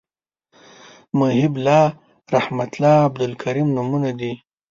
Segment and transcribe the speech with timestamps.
[1.17, 1.85] محیب الله
[2.35, 4.31] رحمت الله عبدالکریم نومونه دي